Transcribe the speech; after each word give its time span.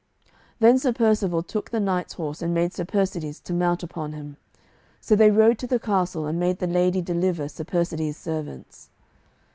Then 0.59 0.79
Sir 0.79 0.93
Percivale 0.93 1.43
took 1.43 1.69
the 1.69 1.79
knight's 1.79 2.13
horse, 2.13 2.41
and 2.41 2.55
made 2.55 2.73
Sir 2.73 2.85
Persides 2.85 3.39
to 3.41 3.53
mount 3.53 3.83
upon 3.83 4.13
him. 4.13 4.37
So 4.99 5.15
they 5.15 5.29
rode 5.29 5.59
to 5.59 5.67
the 5.67 5.77
castle, 5.77 6.25
and 6.25 6.39
made 6.39 6.57
the 6.57 6.65
lady 6.65 7.03
deliver 7.03 7.47
Sir 7.47 7.65
Persides' 7.65 8.17
servants. 8.17 8.89